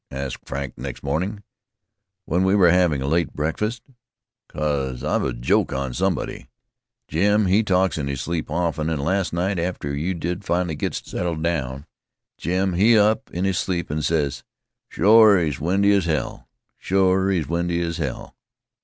[0.09, 1.43] asked Frank next morning,
[2.25, 3.83] when we were having a late breakfast.
[4.47, 6.47] "Cause I've a joke on somebody.
[7.07, 10.95] Jim he talks in his sleep often, an' last night after you did finally get
[10.95, 11.85] settled down,
[12.35, 14.43] Jim he up in his sleep an' says:
[14.89, 16.47] 'Shore he's windy as hell!
[16.79, 18.35] Shore he's windy as hell'!"